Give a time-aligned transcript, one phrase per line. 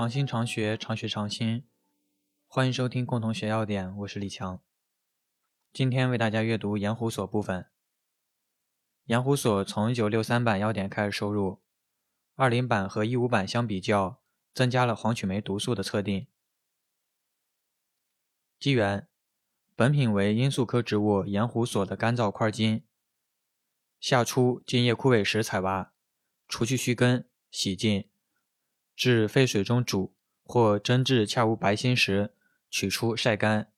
[0.00, 1.62] 常新常学，常学常新。
[2.46, 4.62] 欢迎收听共同学要点，我是李强。
[5.74, 7.66] 今天为大家阅读盐湖所部分。
[9.04, 11.60] 盐湖所从1963版要点开始收入
[12.36, 14.22] ，20版和15版相比较，
[14.54, 16.26] 增加了黄曲霉毒素的测定。
[18.58, 19.06] 基源：
[19.76, 22.82] 本品为罂粟科植物盐湖所的干燥块茎。
[24.00, 25.92] 夏初茎叶枯萎时采挖，
[26.48, 28.09] 除去须根，洗净。
[29.00, 30.14] 至沸水中煮
[30.44, 32.34] 或蒸至恰无白心时，
[32.68, 33.72] 取出晒干。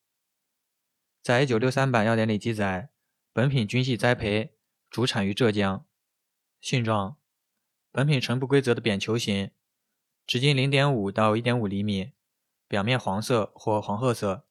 [1.23, 2.91] 在一九六三版要点里记载，
[3.33, 4.57] 本品均系栽培，
[4.91, 5.87] 主产于浙江。
[6.61, 7.19] 性状：
[7.93, 9.53] 本品呈不规则的扁球形，
[10.27, 12.15] 直径零点五到一点五厘米，
[12.67, 14.45] 表面黄色或黄褐色，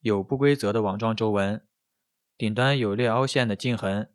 [0.00, 1.62] 有不规则的网状皱纹，
[2.38, 4.10] 顶端有略凹陷的茎痕，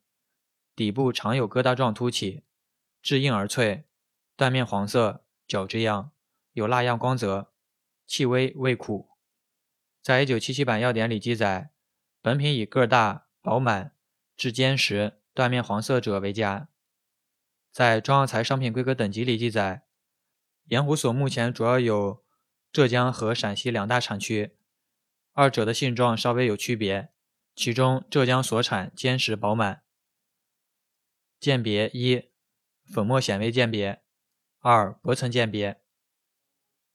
[0.76, 2.44] 底部常有疙瘩状凸起，
[3.04, 3.86] 质硬而脆，
[4.36, 5.24] 断面黄色。
[5.52, 6.13] 角质样，
[6.54, 7.52] 有蜡样光泽，
[8.07, 9.10] 气微味苦。
[10.02, 11.71] 在一九七七版要点里记载，
[12.21, 13.94] 本品以个大、饱满、
[14.38, 16.70] 质坚实、断面黄色者为佳。
[17.70, 19.84] 在中药材商品规格等级里记载，
[20.68, 22.24] 盐湖所目前主要有
[22.72, 24.55] 浙江和陕西两大产区，
[25.34, 27.10] 二者的性状稍微有区别。
[27.54, 29.84] 其中浙江所产坚实饱满。
[31.41, 32.29] 鉴别一，
[32.85, 34.02] 粉末显微鉴别。
[34.63, 35.81] 二、薄层鉴别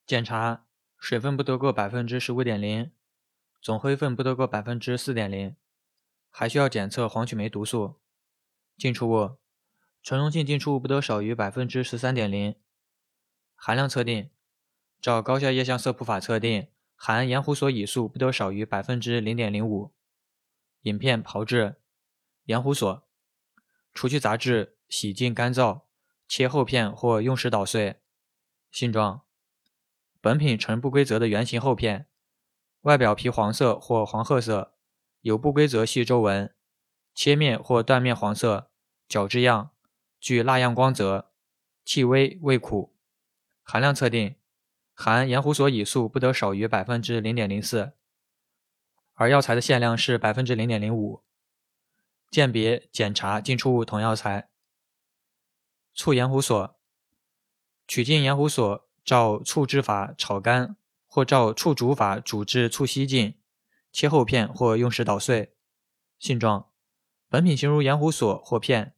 [0.06, 0.66] 检查，
[0.98, 2.92] 水分不得过百分之十五点零，
[3.60, 5.56] 总灰分不得过百分之四点零，
[6.30, 7.96] 还需要检测黄曲霉毒素。
[8.78, 9.38] 进出物，
[10.00, 12.54] 纯溶性进出物不得少于百分之十三点零。
[13.56, 14.30] 含量测定，
[15.00, 19.92] 照高效液相色谱法测定，含盐湖索乙素不得少于百分之零点零五。
[20.82, 21.80] 饮片炮制，
[22.44, 23.08] 盐湖索，
[23.92, 25.85] 除去杂质，洗净干燥。
[26.28, 28.00] 切厚片或用时捣碎。
[28.70, 29.22] 性状：
[30.20, 32.08] 本品呈不规则的圆形厚片，
[32.82, 34.74] 外表皮黄色或黄褐色，
[35.20, 36.54] 有不规则细皱纹，
[37.14, 38.70] 切面或断面黄色，
[39.08, 39.70] 角质样，
[40.20, 41.32] 具蜡样光泽，
[41.84, 42.94] 气微味苦。
[43.62, 44.36] 含量测定：
[44.92, 47.92] 含盐湖索乙素不得少于百分之零点零四，
[49.14, 51.22] 而药材的限量是百分之零点零五。
[52.30, 54.50] 鉴别检查进出物同药材。
[55.98, 56.78] 醋盐湖锁，
[57.88, 60.76] 取净盐湖锁，照醋制法炒干，
[61.06, 63.40] 或照醋煮法煮至醋稀尽，
[63.90, 65.56] 切厚片或用时捣碎。
[66.18, 66.70] 性状：
[67.30, 68.94] 本品形如盐湖锁或片，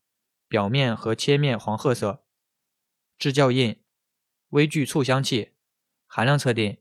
[0.49, 2.25] 表面和切面黄褐色，
[3.17, 3.81] 质较硬，
[4.49, 5.53] 微具醋香气。
[6.05, 6.79] 含量测定：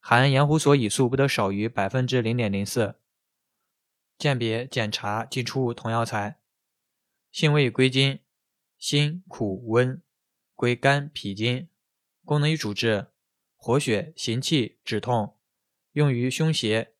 [0.00, 2.98] 含盐湖锁乙素不得少于百分之零点零四。
[4.16, 6.40] 鉴别检查进出同药材。
[7.30, 8.20] 性味归经。
[8.78, 10.00] 辛苦温，
[10.54, 11.68] 归肝脾经，
[12.24, 13.08] 功能与主治：
[13.56, 15.36] 活血行气止痛，
[15.92, 16.94] 用于胸胁、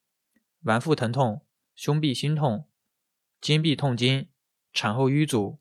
[0.63, 1.47] 脘腹疼痛、
[1.77, 2.69] 胸痹心痛、
[3.41, 4.29] 筋痹痛经、
[4.73, 5.61] 产后瘀阻、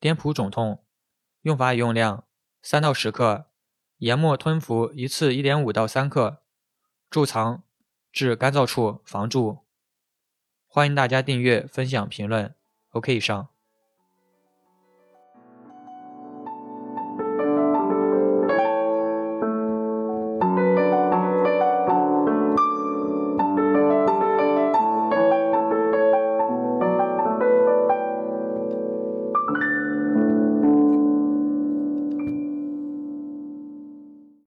[0.00, 0.84] 颠仆肿痛。
[1.42, 2.26] 用法与用量：
[2.60, 3.46] 三到十克，
[3.98, 6.42] 研末吞服一次一点五到三克，
[7.08, 7.62] 贮藏
[8.10, 9.60] 至干燥处防蛀。
[10.66, 12.52] 欢迎大家订阅、分享、评论。
[12.90, 13.55] OK，以上。